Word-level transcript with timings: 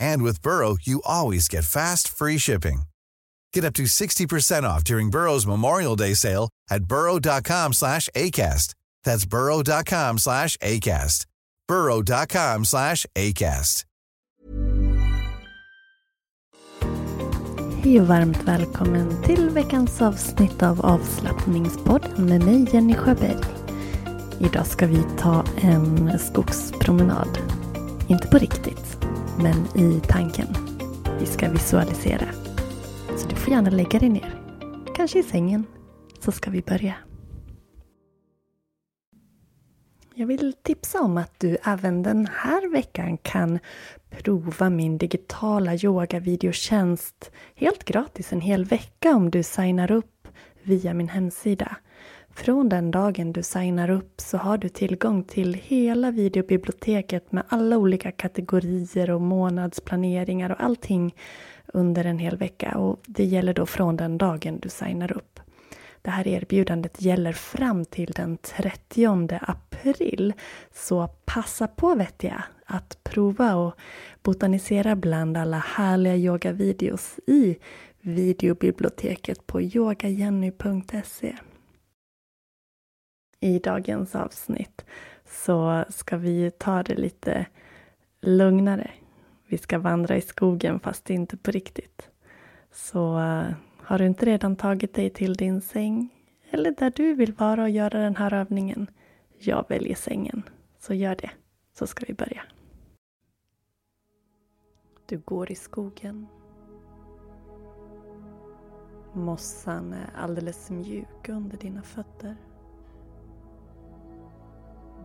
And 0.00 0.22
with 0.22 0.42
Burrow, 0.42 0.76
you 0.82 1.02
always 1.04 1.48
get 1.48 1.64
fast, 1.64 2.08
free 2.08 2.38
shipping. 2.38 2.82
Get 3.52 3.64
up 3.64 3.74
to 3.74 3.84
60% 3.84 4.64
off 4.64 4.84
during 4.84 5.10
Burrow's 5.10 5.46
Memorial 5.46 5.96
Day 5.96 6.14
sale 6.14 6.48
at 6.70 6.84
burrow.com 6.84 7.72
slash 7.72 8.08
ACAST. 8.14 8.74
That's 9.04 9.24
burrow.com 9.26 10.18
slash 10.18 10.56
ACAST. 10.58 11.26
burrow.com 11.68 12.64
slash 12.64 13.06
ACAST. 13.14 13.84
Hej 17.86 18.00
och 18.00 18.06
varmt 18.06 18.42
välkommen 18.44 19.22
till 19.22 19.50
veckans 19.50 20.02
avsnitt 20.02 20.62
av 20.62 20.86
avslappningspodden 20.86 22.26
med 22.26 22.44
mig 22.44 22.66
Jenny 22.72 22.94
Sjöberg. 22.94 23.44
Idag 24.40 24.66
ska 24.66 24.86
vi 24.86 25.02
ta 25.18 25.44
en 25.60 26.18
skogspromenad. 26.18 27.38
Inte 28.08 28.28
på 28.28 28.38
riktigt, 28.38 28.85
men 29.38 29.80
i 29.80 30.00
tanken. 30.00 30.46
Vi 31.20 31.26
ska 31.26 31.50
visualisera. 31.50 32.26
Så 33.16 33.28
du 33.28 33.36
får 33.36 33.52
gärna 33.52 33.70
lägga 33.70 33.98
dig 33.98 34.08
ner. 34.08 34.40
Kanske 34.96 35.18
i 35.18 35.22
sängen. 35.22 35.64
Så 36.20 36.32
ska 36.32 36.50
vi 36.50 36.62
börja. 36.62 36.94
Jag 40.14 40.26
vill 40.26 40.54
tipsa 40.62 41.00
om 41.00 41.16
att 41.16 41.40
du 41.40 41.56
även 41.64 42.02
den 42.02 42.28
här 42.32 42.72
veckan 42.72 43.18
kan 43.18 43.58
prova 44.10 44.70
min 44.70 44.98
digitala 44.98 45.74
yogavideotjänst 45.74 47.30
helt 47.54 47.84
gratis 47.84 48.32
en 48.32 48.40
hel 48.40 48.64
vecka 48.64 49.16
om 49.16 49.30
du 49.30 49.42
signar 49.42 49.90
upp 49.90 50.28
via 50.62 50.94
min 50.94 51.08
hemsida. 51.08 51.76
Från 52.36 52.68
den 52.68 52.90
dagen 52.90 53.32
du 53.32 53.42
signar 53.42 53.90
upp 53.90 54.20
så 54.20 54.38
har 54.38 54.58
du 54.58 54.68
tillgång 54.68 55.24
till 55.24 55.54
hela 55.54 56.10
videobiblioteket 56.10 57.32
med 57.32 57.44
alla 57.48 57.78
olika 57.78 58.12
kategorier 58.12 59.10
och 59.10 59.20
månadsplaneringar 59.20 60.50
och 60.50 60.62
allting 60.62 61.14
under 61.66 62.04
en 62.04 62.18
hel 62.18 62.36
vecka. 62.36 62.78
Och 62.78 63.00
Det 63.06 63.24
gäller 63.24 63.54
då 63.54 63.66
från 63.66 63.96
den 63.96 64.18
dagen 64.18 64.58
du 64.60 64.68
signar 64.68 65.12
upp. 65.16 65.40
Det 66.02 66.10
här 66.10 66.28
erbjudandet 66.28 67.02
gäller 67.02 67.32
fram 67.32 67.84
till 67.84 68.12
den 68.12 68.36
30 68.36 69.38
april. 69.40 70.32
Så 70.74 71.08
passa 71.24 71.66
på 71.66 71.94
vet 71.94 72.24
jag 72.24 72.42
att 72.66 72.98
prova 73.02 73.54
och 73.54 73.74
botanisera 74.22 74.96
bland 74.96 75.36
alla 75.36 75.58
härliga 75.58 76.16
yogavideos 76.16 77.18
i 77.26 77.56
videobiblioteket 78.00 79.46
på 79.46 79.62
yogajenny.se. 79.62 81.36
I 83.40 83.58
dagens 83.58 84.14
avsnitt 84.14 84.84
så 85.24 85.84
ska 85.88 86.16
vi 86.16 86.50
ta 86.50 86.82
det 86.82 86.94
lite 86.94 87.46
lugnare. 88.20 88.90
Vi 89.46 89.58
ska 89.58 89.78
vandra 89.78 90.16
i 90.16 90.20
skogen 90.20 90.80
fast 90.80 91.10
inte 91.10 91.36
på 91.36 91.50
riktigt. 91.50 92.10
Så 92.72 93.18
eh, 93.18 93.46
har 93.78 93.98
du 93.98 94.06
inte 94.06 94.26
redan 94.26 94.56
tagit 94.56 94.94
dig 94.94 95.10
till 95.10 95.34
din 95.34 95.60
säng 95.60 96.10
eller 96.50 96.70
där 96.70 96.92
du 96.96 97.14
vill 97.14 97.32
vara 97.32 97.62
och 97.62 97.70
göra 97.70 98.00
den 98.00 98.16
här 98.16 98.34
övningen, 98.34 98.90
jag 99.38 99.64
väljer 99.68 99.94
sängen. 99.94 100.42
Så 100.78 100.94
gör 100.94 101.16
det, 101.16 101.30
så 101.72 101.86
ska 101.86 102.04
vi 102.08 102.14
börja. 102.14 102.42
Du 105.06 105.18
går 105.18 105.52
i 105.52 105.54
skogen. 105.54 106.26
Mossan 109.12 109.92
är 109.92 110.10
alldeles 110.16 110.70
mjuk 110.70 111.28
under 111.28 111.56
dina 111.56 111.82
fötter. 111.82 112.36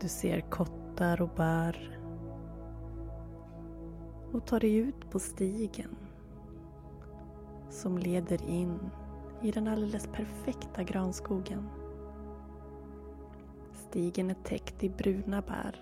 Du 0.01 0.07
ser 0.07 0.41
kottar 0.41 1.21
och 1.21 1.29
bär 1.29 1.99
och 4.31 4.45
tar 4.45 4.59
dig 4.59 4.75
ut 4.75 5.11
på 5.11 5.19
stigen 5.19 5.95
som 7.69 7.97
leder 7.97 8.49
in 8.49 8.79
i 9.41 9.51
den 9.51 9.67
alldeles 9.67 10.07
perfekta 10.07 10.83
granskogen. 10.83 11.69
Stigen 13.73 14.29
är 14.29 14.35
täckt 14.43 14.83
i 14.83 14.89
bruna 14.89 15.41
bär 15.41 15.81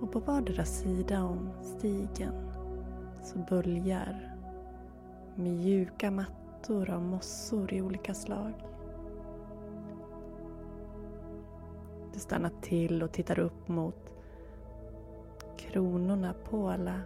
och 0.00 0.12
på 0.12 0.20
vardera 0.20 0.64
sida 0.64 1.24
om 1.24 1.50
stigen 1.62 2.34
så 3.24 3.38
böljar 3.38 4.36
mjuka 5.34 6.10
mattor 6.10 6.90
av 6.90 7.02
mossor 7.02 7.72
i 7.72 7.82
olika 7.82 8.14
slag. 8.14 8.52
Du 12.18 12.22
stannar 12.22 12.52
till 12.60 13.02
och 13.02 13.12
tittar 13.12 13.38
upp 13.38 13.68
mot 13.68 14.14
kronorna 15.56 16.34
på 16.50 16.68
alla 16.68 17.00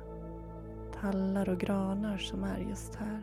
tallar 1.01 1.49
och 1.49 1.59
granar 1.59 2.19
som 2.19 2.45
är 2.45 2.59
just 2.59 2.95
här. 2.95 3.23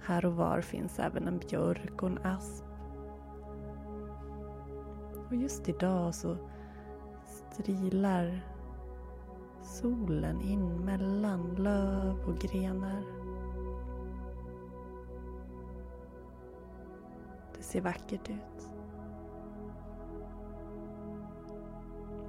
Här 0.00 0.24
och 0.24 0.36
var 0.36 0.60
finns 0.60 0.98
även 0.98 1.28
en 1.28 1.38
björk 1.38 2.02
och 2.02 2.08
en 2.08 2.18
asp. 2.18 2.64
Och 5.28 5.36
just 5.36 5.68
idag 5.68 6.14
så 6.14 6.36
strilar 7.26 8.40
solen 9.62 10.40
in 10.40 10.84
mellan 10.84 11.54
löv 11.54 12.28
och 12.28 12.38
grenar. 12.38 13.02
Det 17.56 17.62
ser 17.62 17.80
vackert 17.80 18.30
ut. 18.30 18.51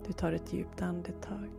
Du 0.07 0.13
tar 0.13 0.31
ett 0.31 0.53
djupt 0.53 0.81
andetag. 0.81 1.49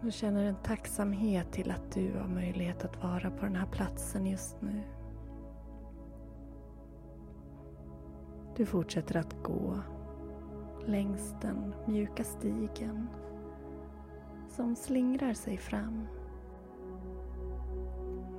Du 0.00 0.10
känner 0.10 0.44
en 0.44 0.56
tacksamhet 0.62 1.52
till 1.52 1.70
att 1.70 1.92
du 1.92 2.12
har 2.18 2.28
möjlighet 2.28 2.84
att 2.84 3.02
vara 3.02 3.30
på 3.30 3.44
den 3.44 3.56
här 3.56 3.66
platsen 3.66 4.26
just 4.26 4.62
nu. 4.62 4.82
Du 8.56 8.66
fortsätter 8.66 9.16
att 9.16 9.42
gå 9.42 9.78
längs 10.86 11.34
den 11.42 11.74
mjuka 11.86 12.24
stigen 12.24 13.08
som 14.48 14.76
slingrar 14.76 15.34
sig 15.34 15.58
fram. 15.58 16.06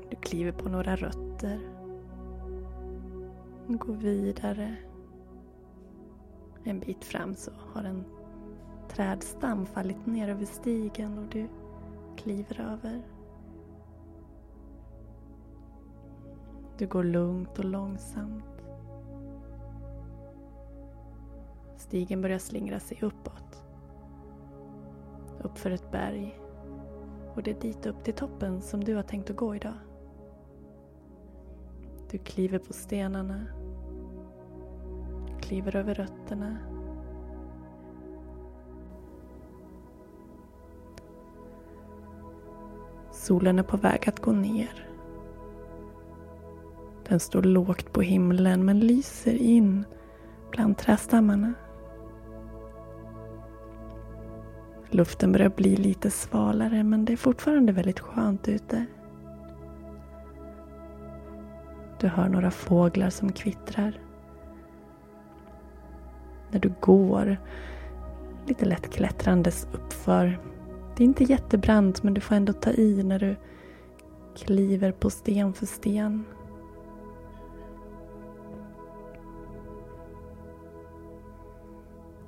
Du 0.09 0.15
kliver 0.15 0.51
på 0.51 0.69
några 0.69 0.95
rötter. 0.95 1.59
Går 3.67 3.93
vidare 3.93 4.75
en 6.63 6.79
bit 6.79 7.05
fram 7.05 7.35
så 7.35 7.51
har 7.73 7.83
en 7.83 8.03
trädstam 8.89 9.65
fallit 9.65 10.05
ner 10.05 10.29
över 10.29 10.45
stigen 10.45 11.17
och 11.17 11.27
du 11.27 11.47
kliver 12.17 12.61
över. 12.61 13.01
Du 16.77 16.87
går 16.87 17.03
lugnt 17.03 17.59
och 17.59 17.65
långsamt. 17.65 18.43
Stigen 21.77 22.21
börjar 22.21 22.39
slingra 22.39 22.79
sig 22.79 22.99
uppåt. 23.01 23.63
Uppför 25.41 25.71
ett 25.71 25.91
berg. 25.91 26.39
Och 27.35 27.43
det 27.43 27.51
är 27.51 27.61
dit 27.61 27.85
upp 27.85 28.03
till 28.03 28.13
toppen 28.13 28.61
som 28.61 28.83
du 28.83 28.95
har 28.95 29.03
tänkt 29.03 29.29
att 29.29 29.35
gå 29.35 29.55
idag. 29.55 29.77
Du 32.11 32.17
kliver 32.17 32.59
på 32.59 32.73
stenarna 32.73 33.45
kliver 35.49 35.75
över 35.75 35.93
rötterna. 35.93 36.57
Solen 43.11 43.59
är 43.59 43.63
på 43.63 43.77
väg 43.77 44.09
att 44.09 44.19
gå 44.19 44.31
ner. 44.31 44.87
Den 47.07 47.19
står 47.19 47.43
lågt 47.43 47.93
på 47.93 48.01
himlen 48.01 48.65
men 48.65 48.79
lyser 48.79 49.33
in 49.33 49.85
bland 50.51 50.77
trädstammarna. 50.77 51.53
Luften 54.89 55.31
börjar 55.31 55.49
bli 55.49 55.75
lite 55.75 56.11
svalare 56.11 56.83
men 56.83 57.05
det 57.05 57.13
är 57.13 57.17
fortfarande 57.17 57.71
väldigt 57.71 57.99
skönt 57.99 58.47
ute. 58.47 58.85
Du 61.99 62.07
hör 62.07 62.29
några 62.29 62.51
fåglar 62.51 63.09
som 63.09 63.31
kvittrar. 63.31 64.08
När 66.51 66.59
du 66.59 66.73
går 66.79 67.37
lite 68.47 68.65
lätt 68.65 68.93
klättrandes 68.93 69.67
uppför. 69.73 70.39
Det 70.97 71.03
är 71.03 71.05
inte 71.05 71.23
jättebrant 71.23 72.03
men 72.03 72.13
du 72.13 72.21
får 72.21 72.35
ändå 72.35 72.53
ta 72.53 72.71
i 72.71 73.03
när 73.03 73.19
du 73.19 73.35
kliver 74.35 74.91
på 74.91 75.09
sten 75.09 75.53
för 75.53 75.65
sten. 75.65 76.25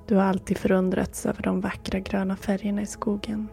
Du 0.06 0.16
har 0.16 0.24
alltid 0.24 0.58
förundrats 0.58 1.26
över 1.26 1.42
de 1.42 1.60
vackra 1.60 1.98
gröna 1.98 2.36
färgerna 2.36 2.82
i 2.82 2.86
skogen. 2.86 3.48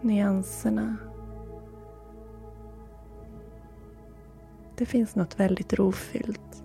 Nyanserna. 0.00 0.96
Det 4.76 4.86
finns 4.86 5.14
något 5.14 5.40
väldigt 5.40 5.72
rofyllt 5.72 6.64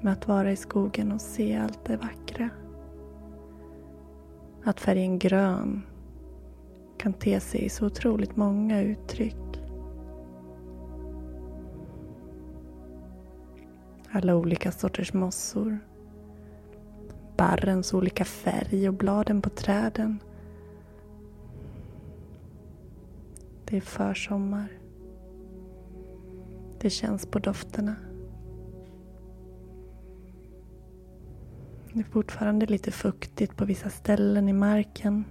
med 0.00 0.12
att 0.12 0.28
vara 0.28 0.52
i 0.52 0.56
skogen 0.56 1.12
och 1.12 1.20
se 1.20 1.56
allt 1.56 1.84
det 1.84 1.96
vackra. 1.96 2.50
Att 4.64 4.80
färgen 4.80 5.18
grön 5.18 5.82
kan 6.98 7.12
te 7.12 7.40
sig 7.40 7.64
i 7.64 7.68
så 7.68 7.86
otroligt 7.86 8.36
många 8.36 8.80
uttryck. 8.80 9.62
Alla 14.10 14.36
olika 14.36 14.72
sorters 14.72 15.12
mossor 15.12 15.78
barrens 17.38 17.94
olika 17.94 18.24
färg 18.24 18.88
och 18.88 18.94
bladen 18.94 19.42
på 19.42 19.50
träden. 19.50 20.18
Det 23.64 23.76
är 23.76 23.80
försommar. 23.80 24.68
Det 26.80 26.90
känns 26.90 27.26
på 27.26 27.38
dofterna. 27.38 27.96
Det 31.98 32.02
är 32.02 32.12
fortfarande 32.12 32.66
lite 32.66 32.90
fuktigt 32.90 33.56
på 33.56 33.64
vissa 33.64 33.90
ställen 33.90 34.48
i 34.48 34.52
marken. 34.52 35.24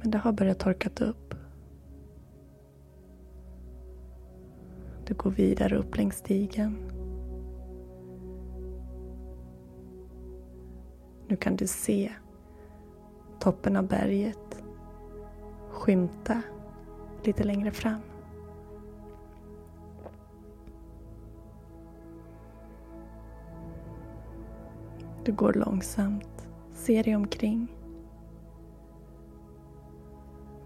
Men 0.00 0.10
det 0.10 0.18
har 0.18 0.32
börjat 0.32 0.58
torkat 0.58 1.00
upp. 1.00 1.34
Du 5.06 5.14
går 5.14 5.30
vidare 5.30 5.76
upp 5.76 5.96
längs 5.96 6.16
stigen. 6.16 6.76
Nu 11.28 11.36
kan 11.36 11.56
du 11.56 11.66
se 11.66 12.12
toppen 13.40 13.76
av 13.76 13.88
berget 13.88 14.62
skymta 15.70 16.42
lite 17.24 17.44
längre 17.44 17.70
fram. 17.70 18.09
Du 25.24 25.32
går 25.32 25.52
långsamt, 25.52 26.48
ser 26.72 27.04
dig 27.04 27.16
omkring. 27.16 27.76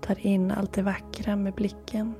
Tar 0.00 0.26
in 0.26 0.50
allt 0.50 0.72
det 0.72 0.82
vackra 0.82 1.36
med 1.36 1.54
blicken. 1.54 2.14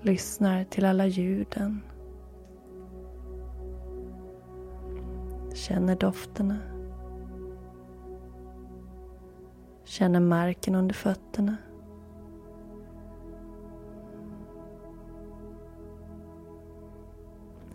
Lyssnar 0.00 0.64
till 0.64 0.84
alla 0.84 1.06
ljuden 1.06 1.82
Känner 5.54 5.96
dofterna. 5.96 6.58
Känner 9.84 10.20
marken 10.20 10.74
under 10.74 10.94
fötterna. 10.94 11.56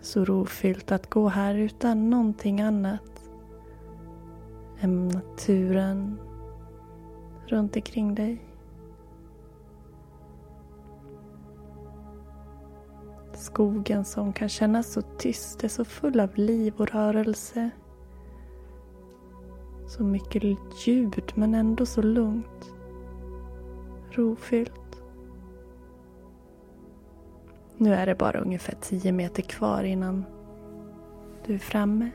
Så 0.09 0.25
rofyllt 0.25 0.91
att 0.91 1.09
gå 1.09 1.27
här 1.27 1.55
utan 1.55 2.09
någonting 2.09 2.61
annat 2.61 3.31
än 4.79 5.07
naturen 5.07 6.19
runt 7.47 7.75
omkring 7.75 8.15
dig. 8.15 8.41
Skogen 13.33 14.05
som 14.05 14.33
kan 14.33 14.49
kännas 14.49 14.93
så 14.93 15.01
tyst 15.01 15.63
är 15.63 15.67
så 15.67 15.85
full 15.85 16.19
av 16.19 16.35
liv 16.35 16.73
och 16.77 16.89
rörelse. 16.89 17.69
Så 19.87 20.03
mycket 20.03 20.43
ljud 20.87 21.31
men 21.35 21.55
ändå 21.55 21.85
så 21.85 22.01
lugnt. 22.01 22.73
Rofyllt. 24.11 24.88
Nu 27.81 27.93
är 27.93 28.05
det 28.05 28.15
bara 28.15 28.39
ungefär 28.39 28.75
tio 28.81 29.11
meter 29.11 29.41
kvar 29.43 29.83
innan 29.83 30.25
du 31.45 31.53
är 31.53 31.59
framme. 31.59 32.09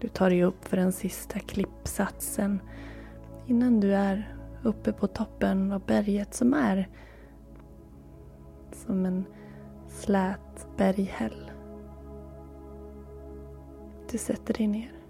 Du 0.00 0.08
tar 0.08 0.30
dig 0.30 0.44
upp 0.44 0.68
för 0.68 0.76
den 0.76 0.92
sista 0.92 1.38
klippsatsen 1.38 2.60
innan 3.46 3.80
du 3.80 3.94
är 3.94 4.36
uppe 4.62 4.92
på 4.92 5.06
toppen 5.06 5.72
av 5.72 5.86
berget 5.86 6.34
som 6.34 6.54
är 6.54 6.88
som 8.72 9.06
en 9.06 9.24
slät 9.88 10.66
berghäll. 10.76 11.50
Du 14.10 14.18
sätter 14.18 14.54
dig 14.54 14.66
ner. 14.66 15.01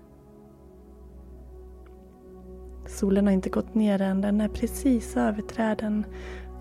Solen 2.92 3.26
har 3.26 3.32
inte 3.32 3.50
gått 3.50 3.74
ner 3.74 4.02
än, 4.02 4.20
den 4.20 4.40
är 4.40 4.48
precis 4.48 5.16
över 5.16 5.42
träden 5.42 6.06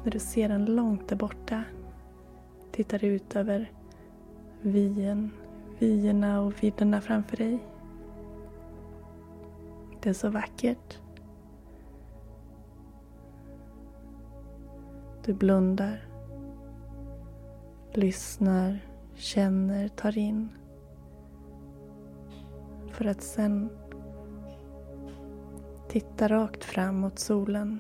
när 0.04 0.12
du 0.12 0.20
ser 0.20 0.50
den 0.50 0.66
långt 0.66 1.08
där 1.08 1.16
borta. 1.16 1.64
Tittar 2.72 3.04
ut 3.04 3.36
över 3.36 3.72
vyen, 4.62 5.32
vyerna 5.80 6.42
och 6.42 6.64
vidderna 6.64 7.02
framför 7.02 7.38
dig. 7.38 7.60
Det 10.02 10.10
är 10.10 10.14
så 10.14 10.30
vackert. 10.30 11.00
Du 15.26 15.34
blundar 15.34 16.12
lyssnar, 17.94 18.80
känner, 19.16 19.88
tar 19.88 20.18
in. 20.18 20.50
För 22.92 23.06
att 23.06 23.22
sen 23.22 23.70
titta 25.92 26.28
rakt 26.28 26.64
fram 26.64 27.00
mot 27.00 27.20
solen. 27.20 27.80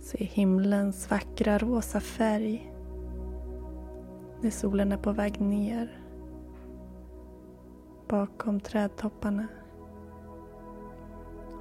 Se 0.00 0.24
himlens 0.24 1.10
vackra 1.10 1.58
rosa 1.58 2.00
färg 2.00 2.72
när 4.40 4.50
solen 4.50 4.92
är 4.92 4.96
på 4.96 5.12
väg 5.12 5.40
ner 5.40 6.00
bakom 8.08 8.60
trädtopparna. 8.60 9.46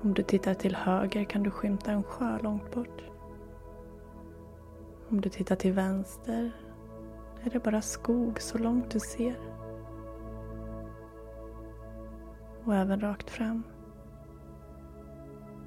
Om 0.01 0.13
du 0.13 0.23
tittar 0.23 0.53
till 0.53 0.75
höger 0.75 1.23
kan 1.23 1.43
du 1.43 1.51
skymta 1.51 1.91
en 1.91 2.03
sjö 2.03 2.39
långt 2.39 2.71
bort. 2.71 3.03
Om 5.09 5.21
du 5.21 5.29
tittar 5.29 5.55
till 5.55 5.73
vänster 5.73 6.51
är 7.43 7.49
det 7.49 7.59
bara 7.59 7.81
skog 7.81 8.41
så 8.41 8.57
långt 8.57 8.91
du 8.91 8.99
ser. 8.99 9.39
Och 12.65 12.75
även 12.75 12.99
rakt 12.99 13.29
fram. 13.29 13.63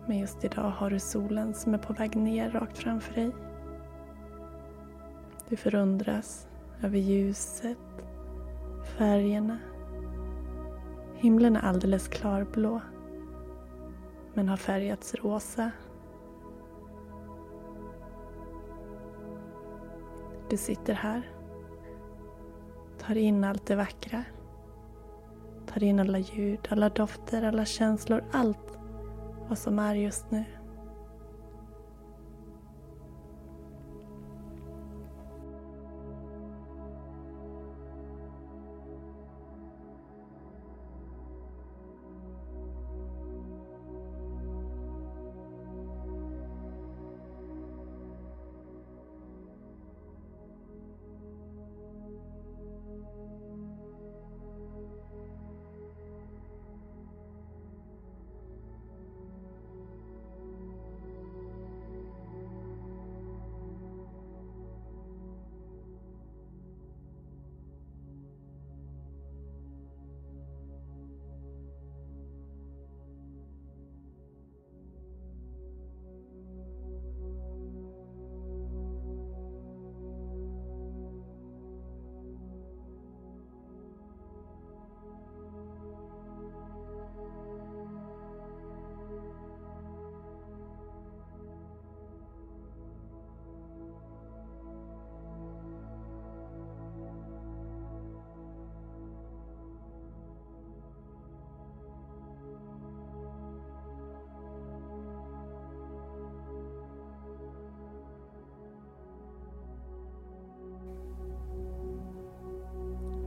Men 0.06 0.18
just 0.18 0.44
idag 0.44 0.70
har 0.70 0.90
du 0.90 0.98
solen 0.98 1.54
som 1.54 1.74
är 1.74 1.78
på 1.78 1.92
väg 1.92 2.16
ner 2.16 2.50
rakt 2.50 2.78
framför 2.78 3.14
dig. 3.14 3.30
Du 5.48 5.56
förundras 5.56 6.46
över 6.82 6.98
ljuset, 6.98 7.78
färgerna. 8.98 9.58
Himlen 11.14 11.56
är 11.56 11.60
alldeles 11.60 12.08
klarblå 12.08 12.80
men 14.34 14.48
har 14.48 14.56
färgats 14.56 15.14
rosa. 15.14 15.70
Du 20.50 20.56
sitter 20.56 20.94
här 20.94 21.30
Tar 22.98 23.16
in 23.16 23.44
allt 23.44 23.66
det 23.66 23.76
vackra. 23.76 24.24
Tar 25.66 25.82
in 25.82 26.00
alla 26.00 26.18
ljud, 26.18 26.68
alla 26.70 26.88
dofter, 26.88 27.42
alla 27.42 27.64
känslor, 27.64 28.24
allt 28.32 28.65
vad 29.48 29.58
som 29.58 29.78
är 29.78 29.94
just 29.94 30.30
nu. 30.30 30.44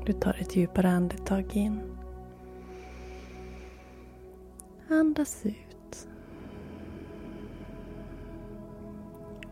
Du 0.09 0.13
tar 0.13 0.37
ett 0.41 0.55
djupare 0.55 0.89
andetag 0.89 1.55
in. 1.55 1.81
Andas 4.89 5.45
ut. 5.45 6.07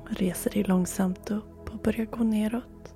Reser 0.06 0.52
dig 0.52 0.64
långsamt 0.64 1.32
upp 1.32 1.74
och 1.74 1.80
börjar 1.80 2.06
gå 2.06 2.24
neråt. 2.24 2.96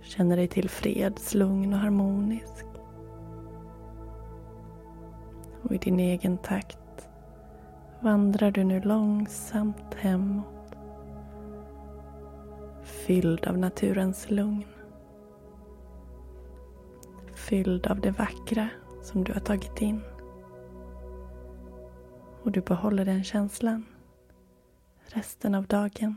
Känner 0.00 0.36
dig 0.36 0.48
tillfreds, 0.48 1.34
lugn 1.34 1.72
och 1.72 1.78
harmonisk. 1.78 2.66
Och 5.62 5.74
i 5.74 5.78
din 5.78 6.00
egen 6.00 6.38
takt 6.38 7.08
vandrar 8.00 8.50
du 8.50 8.64
nu 8.64 8.80
långsamt 8.80 9.94
hemåt. 9.94 10.74
Fylld 12.82 13.46
av 13.46 13.58
naturens 13.58 14.30
lugn. 14.30 14.64
Fylld 17.50 17.86
av 17.86 18.00
det 18.00 18.10
vackra 18.10 18.68
som 19.02 19.24
du 19.24 19.32
har 19.32 19.40
tagit 19.40 19.80
in. 19.82 20.02
Och 22.42 22.52
du 22.52 22.60
behåller 22.60 23.04
den 23.04 23.24
känslan 23.24 23.84
resten 25.04 25.54
av 25.54 25.66
dagen. 25.66 26.16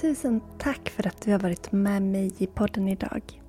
Tusen 0.00 0.40
tack 0.58 0.90
för 0.90 1.06
att 1.06 1.22
du 1.22 1.32
har 1.32 1.38
varit 1.38 1.72
med 1.72 2.02
mig 2.02 2.32
i 2.38 2.46
podden 2.46 2.88
idag. 2.88 3.42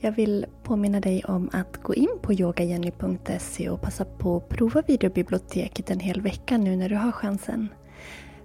Jag 0.00 0.12
vill 0.12 0.46
påminna 0.62 1.00
dig 1.00 1.24
om 1.24 1.50
att 1.52 1.76
gå 1.82 1.94
in 1.94 2.18
på 2.22 2.32
yogajenny.se 2.32 3.70
och 3.70 3.80
passa 3.80 4.04
på 4.04 4.36
att 4.36 4.48
prova 4.48 4.82
videobiblioteket 4.82 5.90
en 5.90 6.00
hel 6.00 6.20
vecka 6.20 6.58
nu 6.58 6.76
när 6.76 6.88
du 6.88 6.96
har 6.96 7.12
chansen. 7.12 7.68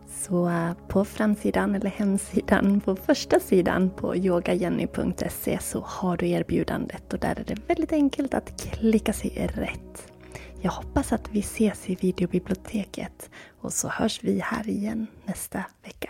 Så 0.08 0.50
eh, 0.50 0.74
på 0.88 1.06
framsidan 1.06 1.76
eller 1.76 1.90
hemsidan, 1.90 2.82
på 2.82 2.96
första 2.96 3.40
sidan 3.40 3.90
på 3.90 4.16
yogajenny.se 4.16 5.60
så 5.62 5.82
har 5.82 6.18
du 6.18 6.30
erbjudandet 6.30 7.14
och 7.14 7.20
där 7.20 7.40
är 7.40 7.44
det 7.44 7.58
väldigt 7.68 7.94
enkelt 7.94 8.34
att 8.34 8.62
klicka 8.62 9.14
sig 9.14 9.52
rätt. 9.56 10.12
Jag 10.62 10.72
hoppas 10.72 11.14
att 11.14 11.30
vi 11.32 11.40
ses 11.40 11.90
i 11.90 11.96
videobiblioteket 11.96 13.30
och 13.62 13.74
så 13.74 13.88
hörs 13.88 14.24
vi 14.24 14.40
här 14.40 14.70
igen 14.70 15.08
nästa 15.26 15.64
vecka. 15.84 16.10